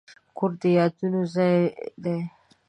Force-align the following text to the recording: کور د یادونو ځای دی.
کور 0.37 0.51
د 0.61 0.61
یادونو 0.77 1.21
ځای 1.33 1.55
دی. 2.03 2.17